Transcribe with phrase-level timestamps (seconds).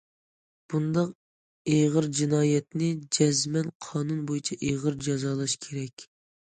[0.73, 1.11] بۇنداق
[1.75, 2.89] ئېغىر جىنايەتنى
[3.21, 6.13] جەزمەن قانۇن بويىچە ئېغىر جازالاش كېرەك.